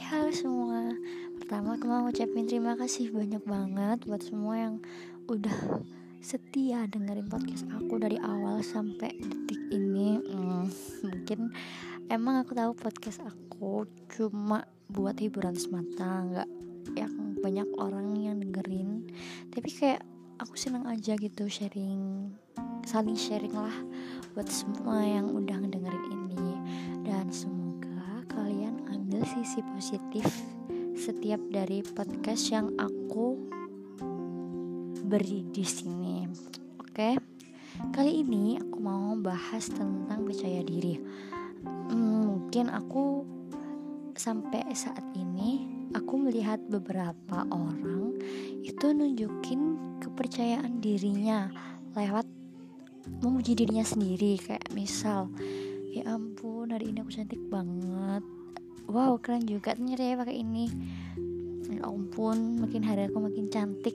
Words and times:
Halo 0.00 0.32
semua. 0.32 0.96
Pertama 1.36 1.76
aku 1.76 1.84
mau 1.84 2.00
ngucapin 2.08 2.48
terima 2.48 2.72
kasih 2.72 3.12
banyak 3.12 3.44
banget 3.44 4.00
Buat 4.08 4.24
semua 4.24 4.56
yang 4.56 4.74
udah 5.28 5.52
setia 6.24 6.88
dengerin 6.88 7.28
podcast 7.28 7.68
aku 7.68 8.00
dari 8.00 8.16
awal 8.16 8.64
sampai 8.64 9.12
detik 9.20 9.60
ini. 9.68 10.16
Hmm, 10.24 10.72
Mungkin 11.04 11.52
emang 12.08 12.40
aku 12.40 12.56
tahu 12.56 12.72
podcast 12.72 13.20
aku 13.20 13.84
cuma 14.08 14.64
buat 14.88 15.20
hiburan 15.20 15.52
semata 15.60 16.24
Nggak 16.24 16.48
yang 16.96 17.36
banyak 17.44 17.68
orang 17.76 18.16
yang 18.16 18.40
dengerin. 18.40 19.04
Tapi 19.52 19.68
kayak 19.68 20.00
aku 20.40 20.56
senang 20.56 20.88
aja 20.88 21.12
gitu 21.12 21.44
sharing 21.44 22.32
Saling 22.88 23.20
sharing 23.20 23.52
lah 23.52 23.76
buat 24.32 24.48
semua 24.48 25.04
yang 25.04 25.28
udah 25.28 25.60
dengerin 25.60 26.32
ini. 26.32 26.52
Dan 27.04 27.28
semua 28.30 29.26
sisi 29.44 29.60
positif 29.60 30.24
setiap 30.94 31.42
dari 31.50 31.82
podcast 31.82 32.46
yang 32.54 32.70
aku 32.78 33.36
beri 35.04 35.44
di 35.50 35.60
sini. 35.60 36.24
Oke, 36.78 37.18
kali 37.90 38.22
ini 38.22 38.56
aku 38.56 38.78
mau 38.78 39.18
bahas 39.18 39.66
tentang 39.68 40.22
percaya 40.22 40.62
diri. 40.62 41.02
Hmm, 41.66 42.32
mungkin 42.32 42.70
aku 42.70 43.26
sampai 44.14 44.70
saat 44.78 45.04
ini 45.18 45.66
aku 45.92 46.14
melihat 46.16 46.62
beberapa 46.70 47.44
orang 47.50 48.14
itu 48.62 48.94
nunjukin 48.94 49.60
kepercayaan 50.00 50.80
dirinya 50.80 51.50
lewat 51.98 52.24
memuji 53.20 53.52
dirinya 53.52 53.84
sendiri 53.84 54.40
kayak 54.40 54.70
misal 54.72 55.28
ya 55.90 56.14
ampun 56.14 56.70
hari 56.70 56.94
ini 56.94 57.02
aku 57.02 57.12
cantik 57.12 57.42
banget. 57.50 58.22
Wow 58.90 59.18
keren 59.22 59.46
juga 59.46 59.74
ternyata 59.74 60.02
ya 60.02 60.14
pakai 60.18 60.36
ini. 60.42 60.66
Ya 61.70 61.86
ampun 61.86 62.62
makin 62.62 62.82
hari 62.82 63.06
aku 63.06 63.18
makin 63.22 63.50
cantik. 63.50 63.94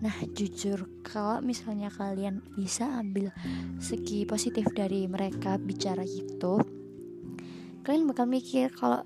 Nah 0.00 0.16
jujur 0.36 0.84
kalau 1.04 1.40
misalnya 1.40 1.88
kalian 1.88 2.44
bisa 2.56 2.88
ambil 3.00 3.32
segi 3.80 4.28
positif 4.28 4.68
dari 4.76 5.08
mereka 5.08 5.56
bicara 5.56 6.04
gitu 6.04 6.60
kalian 7.84 8.08
bakal 8.08 8.24
mikir 8.24 8.72
kalau 8.72 9.04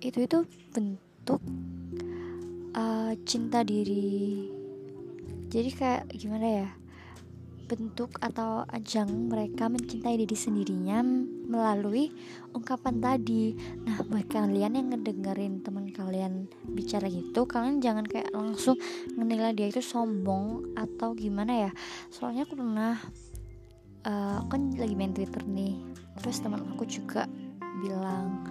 itu 0.00 0.24
itu 0.24 0.48
bentuk 0.72 1.44
uh, 2.72 3.12
cinta 3.28 3.60
diri. 3.60 4.48
Jadi 5.52 5.70
kayak 5.70 6.08
gimana 6.16 6.64
ya 6.64 6.68
bentuk 7.64 8.20
atau 8.20 8.68
ajang 8.68 9.32
mereka 9.32 9.72
mencintai 9.72 10.20
diri 10.20 10.36
sendirinya 10.36 11.00
melalui 11.48 12.12
ungkapan 12.52 13.00
tadi. 13.00 13.56
Nah, 13.84 14.04
buat 14.04 14.28
kalian 14.28 14.76
yang 14.76 14.88
ngedengerin 14.92 15.64
teman 15.64 15.88
kalian 15.90 16.48
bicara 16.68 17.08
gitu, 17.08 17.48
kalian 17.48 17.80
jangan 17.80 18.04
kayak 18.04 18.32
langsung 18.32 18.76
menilai 19.16 19.56
dia 19.56 19.68
itu 19.68 19.80
sombong 19.80 20.76
atau 20.76 21.16
gimana 21.16 21.68
ya. 21.68 21.70
Soalnya 22.12 22.44
aku 22.48 22.56
pernah 22.56 23.00
uh, 24.08 24.38
kan 24.48 24.62
lagi 24.76 24.94
main 24.96 25.12
Twitter 25.12 25.44
nih. 25.44 25.80
Terus 26.20 26.40
teman 26.40 26.62
aku 26.64 26.84
juga 26.88 27.28
bilang 27.82 28.46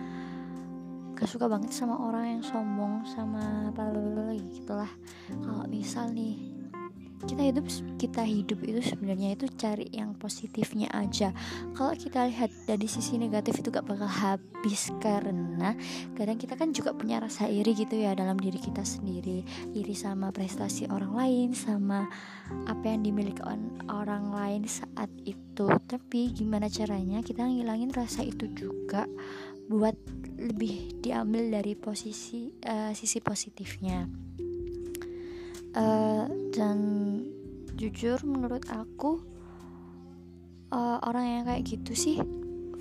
gak 1.13 1.29
suka 1.29 1.47
banget 1.47 1.71
sama 1.71 1.95
orang 1.95 2.37
yang 2.37 2.43
sombong 2.43 3.07
sama 3.07 3.71
apa 3.71 3.89
gitulah. 4.35 4.89
Kalau 5.29 5.65
misal 5.69 6.11
nih 6.11 6.52
kita 7.23 7.43
hidup 7.43 7.65
kita 7.97 8.23
hidup 8.23 8.59
itu 8.67 8.81
sebenarnya 8.83 9.35
itu 9.35 9.47
cari 9.55 9.87
yang 9.91 10.15
positifnya 10.19 10.91
aja. 10.91 11.31
Kalau 11.73 11.95
kita 11.95 12.27
lihat 12.27 12.51
dari 12.67 12.87
sisi 12.87 13.15
negatif 13.15 13.63
itu 13.63 13.71
gak 13.71 13.87
bakal 13.87 14.07
habis 14.07 14.91
karena 14.99 15.75
kadang 16.13 16.37
kita 16.37 16.59
kan 16.59 16.75
juga 16.75 16.91
punya 16.91 17.23
rasa 17.23 17.47
iri 17.47 17.71
gitu 17.73 17.95
ya 17.95 18.13
dalam 18.13 18.35
diri 18.35 18.59
kita 18.59 18.83
sendiri. 18.83 19.43
Iri 19.71 19.95
sama 19.95 20.29
prestasi 20.35 20.91
orang 20.91 21.15
lain 21.15 21.49
sama 21.55 22.07
apa 22.67 22.85
yang 22.85 23.07
dimiliki 23.07 23.41
orang 23.89 24.31
lain 24.31 24.67
saat 24.67 25.09
itu. 25.23 25.67
Tapi 25.87 26.35
gimana 26.35 26.67
caranya 26.67 27.23
kita 27.23 27.47
ngilangin 27.47 27.91
rasa 27.95 28.23
itu 28.23 28.51
juga 28.51 29.07
buat 29.71 29.95
lebih 30.43 30.99
diambil 30.99 31.47
dari 31.61 31.73
posisi 31.79 32.51
uh, 32.67 32.91
sisi 32.91 33.23
positifnya 33.23 34.03
uh, 35.77 36.25
dan 36.53 36.77
jujur 37.73 38.21
menurut 38.23 38.63
aku 38.69 39.21
uh, 40.73 40.97
orang 41.03 41.25
yang 41.25 41.43
kayak 41.49 41.63
gitu 41.65 41.93
sih 41.93 42.17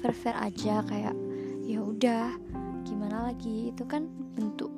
fair 0.00 0.14
fair 0.14 0.36
aja 0.36 0.84
kayak 0.84 1.16
ya 1.62 1.78
udah 1.80 2.34
gimana 2.82 3.32
lagi? 3.32 3.70
Itu 3.70 3.86
kan 3.86 4.10
bentuk 4.34 4.70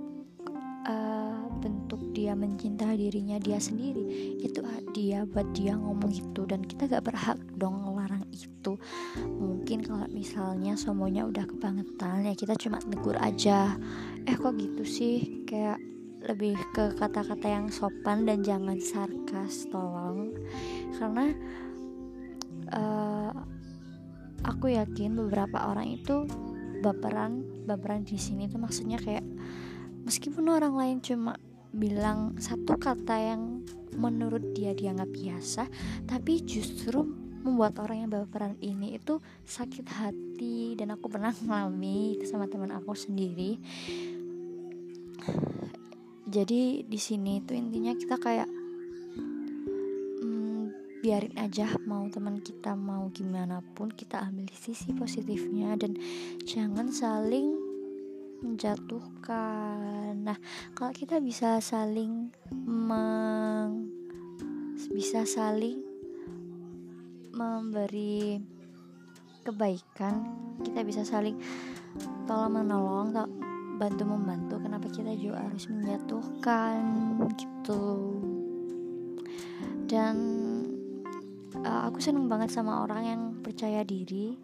uh, 0.86 1.48
bentuk 1.58 2.00
dia 2.12 2.36
mencintai 2.36 2.96
dirinya 3.00 3.40
dia 3.40 3.56
sendiri. 3.56 4.38
Itu 4.44 4.62
dia 4.94 5.26
buat 5.26 5.50
dia 5.56 5.74
ngomong 5.74 6.12
itu 6.14 6.46
dan 6.46 6.62
kita 6.62 6.86
gak 6.86 7.10
berhak 7.10 7.38
dong 7.58 7.82
ngelarang 7.82 8.22
itu. 8.30 8.78
Mungkin 9.18 9.82
kalau 9.82 10.06
misalnya 10.12 10.78
semuanya 10.78 11.26
udah 11.26 11.44
kebangetan 11.50 12.30
ya 12.30 12.34
kita 12.36 12.54
cuma 12.54 12.78
negur 12.86 13.18
aja. 13.18 13.74
Eh 14.28 14.36
kok 14.38 14.54
gitu 14.54 14.84
sih? 14.86 15.42
Kayak 15.48 15.82
lebih 16.24 16.56
ke 16.72 16.96
kata-kata 16.96 17.46
yang 17.46 17.66
sopan 17.68 18.24
dan 18.24 18.40
jangan 18.40 18.80
sarkas 18.80 19.68
tolong. 19.68 20.32
Karena 20.96 21.26
uh, 22.72 23.32
aku 24.44 24.72
yakin 24.72 25.16
beberapa 25.16 25.68
orang 25.68 26.00
itu 26.00 26.24
baperan 26.80 27.44
baperan 27.64 28.04
di 28.04 28.20
sini 28.20 28.44
tuh 28.44 28.60
maksudnya 28.60 29.00
kayak 29.00 29.24
meskipun 30.04 30.52
orang 30.52 30.76
lain 30.76 30.98
cuma 31.00 31.32
bilang 31.72 32.36
satu 32.36 32.76
kata 32.76 33.16
yang 33.16 33.64
menurut 33.96 34.52
dia 34.52 34.76
dianggap 34.76 35.08
biasa 35.08 35.64
tapi 36.04 36.44
justru 36.44 37.08
membuat 37.44 37.76
orang 37.80 38.04
yang 38.04 38.10
baperan 38.12 38.56
ini 38.64 38.96
itu 38.96 39.20
sakit 39.44 39.84
hati. 39.84 40.72
Dan 40.74 40.96
aku 40.96 41.12
pernah 41.12 41.30
ngalami 41.30 42.18
itu 42.18 42.24
sama 42.24 42.48
teman 42.48 42.72
aku 42.72 42.96
sendiri 42.96 43.60
jadi 46.24 46.80
di 46.88 46.98
sini 47.00 47.44
itu 47.44 47.52
intinya 47.52 47.92
kita 47.92 48.16
kayak 48.16 48.48
hmm, 50.24 50.72
biarin 51.04 51.36
aja 51.36 51.68
mau 51.84 52.08
teman 52.08 52.40
kita 52.40 52.72
mau 52.72 53.12
gimana 53.12 53.60
pun 53.60 53.92
kita 53.92 54.24
ambil 54.24 54.48
sisi 54.56 54.96
positifnya 54.96 55.76
dan 55.76 56.00
jangan 56.48 56.88
saling 56.88 57.60
menjatuhkan. 58.40 60.16
Nah 60.20 60.36
kalau 60.72 60.92
kita 60.96 61.20
bisa 61.20 61.60
saling 61.60 62.32
meng 62.52 63.88
bisa 64.92 65.24
saling 65.28 65.80
memberi 67.34 68.40
kebaikan 69.44 70.24
kita 70.64 70.80
bisa 70.86 71.04
saling 71.04 71.36
tolong 72.24 72.64
menolong 72.64 73.12
bantu 73.74 74.06
membantu 74.06 74.54
kenapa 74.62 74.86
kita 74.90 75.12
juga 75.18 75.42
harus 75.44 75.66
menjatuhkan 75.70 76.80
gitu. 77.34 77.82
Dan 79.84 80.16
uh, 81.62 81.82
aku 81.86 81.98
seneng 81.98 82.26
banget 82.26 82.50
sama 82.54 82.82
orang 82.82 83.02
yang 83.04 83.22
percaya 83.42 83.82
diri. 83.82 84.38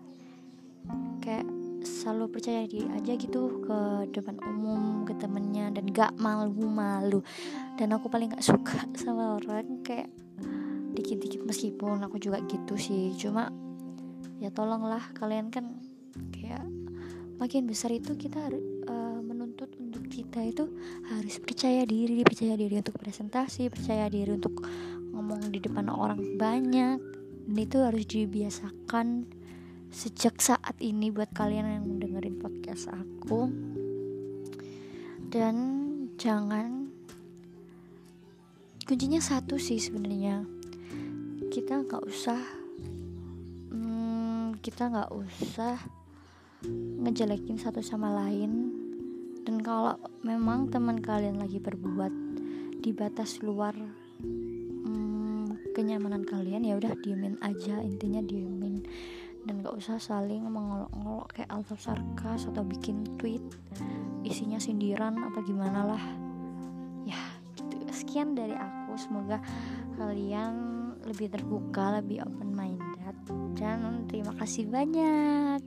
Kayak 1.22 1.46
selalu 1.80 2.28
percaya 2.28 2.68
diri 2.68 2.86
aja 2.92 3.16
gitu 3.16 3.64
ke 3.64 3.78
depan 4.12 4.36
umum 4.44 5.08
ke 5.08 5.16
temennya 5.16 5.72
dan 5.72 5.88
gak 5.90 6.12
malu-malu. 6.20 7.24
Dan 7.80 7.96
aku 7.96 8.12
paling 8.12 8.34
gak 8.36 8.44
suka 8.44 8.84
sama 9.02 9.40
orang 9.40 9.80
kayak 9.82 10.12
dikit-dikit 10.92 11.46
meskipun 11.46 12.02
aku 12.04 12.20
juga 12.20 12.42
gitu 12.44 12.76
sih. 12.76 13.14
Cuma 13.16 13.48
ya 14.40 14.48
tolonglah 14.52 15.12
kalian 15.16 15.52
kan 15.52 15.80
kayak 16.32 16.64
makin 17.40 17.64
besar 17.64 17.88
itu 17.92 18.16
kita 18.20 18.52
uh, 18.52 18.79
kita 20.30 20.46
itu 20.46 20.64
harus 21.10 21.42
percaya 21.42 21.82
diri 21.82 22.22
percaya 22.22 22.54
diri 22.54 22.78
untuk 22.78 22.94
presentasi 23.02 23.66
percaya 23.66 24.06
diri 24.06 24.30
untuk 24.30 24.62
ngomong 25.10 25.50
di 25.50 25.58
depan 25.58 25.90
orang 25.90 26.38
banyak. 26.38 27.02
Dan 27.50 27.56
itu 27.58 27.82
harus 27.82 28.06
dibiasakan 28.06 29.26
sejak 29.90 30.38
saat 30.38 30.78
ini 30.78 31.10
buat 31.10 31.34
kalian 31.34 31.66
yang 31.66 31.98
dengerin 31.98 32.38
podcast 32.38 32.94
aku. 32.94 33.50
Dan 35.34 35.56
jangan 36.14 36.94
kuncinya 38.86 39.18
satu 39.18 39.58
sih 39.58 39.82
sebenarnya. 39.82 40.46
Kita 41.50 41.82
nggak 41.82 42.06
usah 42.06 42.38
hmm, 43.74 44.62
kita 44.62 44.94
nggak 44.94 45.10
usah 45.10 45.74
ngejelekin 47.02 47.58
satu 47.58 47.82
sama 47.82 48.14
lain 48.14 48.79
dan 49.50 49.66
kalau 49.66 49.98
memang 50.22 50.70
teman 50.70 51.02
kalian 51.02 51.42
lagi 51.42 51.58
berbuat 51.58 52.14
di 52.86 52.94
batas 52.94 53.42
luar 53.42 53.74
hmm, 54.22 55.74
kenyamanan 55.74 56.22
kalian 56.22 56.62
ya 56.62 56.78
udah 56.78 56.94
diemin 57.02 57.34
aja 57.42 57.82
intinya 57.82 58.22
diemin. 58.22 58.86
Dan 59.42 59.66
gak 59.66 59.74
usah 59.74 59.98
saling 59.98 60.46
mengolok-olok 60.46 61.34
kayak 61.34 61.50
alto 61.50 61.74
sarkas 61.74 62.46
atau 62.46 62.62
bikin 62.62 63.02
tweet 63.18 63.42
isinya 64.22 64.62
sindiran 64.62 65.18
apa 65.18 65.42
gimana 65.42 65.82
lah. 65.82 66.04
Ya 67.02 67.18
gitu. 67.58 67.82
Sekian 67.90 68.38
dari 68.38 68.54
aku. 68.54 68.94
Semoga 68.94 69.42
kalian 69.98 70.54
lebih 71.10 71.26
terbuka 71.26 71.98
lebih 71.98 72.22
open 72.22 72.54
minded 72.54 73.18
dan 73.58 74.06
terima 74.06 74.30
kasih 74.38 74.70
banyak 74.70 75.58